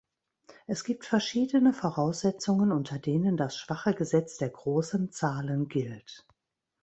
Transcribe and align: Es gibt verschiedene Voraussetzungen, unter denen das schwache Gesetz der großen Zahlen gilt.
Es 0.65 0.83
gibt 0.83 1.05
verschiedene 1.05 1.73
Voraussetzungen, 1.73 2.71
unter 2.71 2.97
denen 2.97 3.37
das 3.37 3.55
schwache 3.55 3.93
Gesetz 3.93 4.37
der 4.37 4.49
großen 4.49 5.11
Zahlen 5.11 5.67
gilt. 5.67 6.25